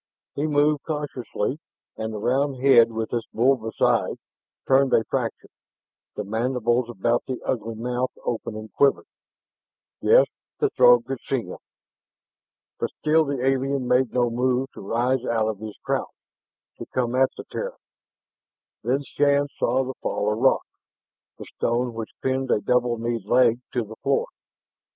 [0.33, 1.59] He moved cautiously.
[1.95, 4.17] And the round head, with its bulbous eyes,
[4.67, 5.51] turned a fraction;
[6.15, 9.05] the mandibles about the the ugly mouth opening quivered.
[10.01, 10.25] Yes,
[10.57, 11.59] the Throg could see him.
[12.79, 16.07] But still the alien made no move to rise out of his crouch,
[16.79, 17.77] to come at the Terran.
[18.83, 20.65] Then Shann saw the fall of rock,
[21.37, 24.25] the stone which pinned a double kneed leg to the floor.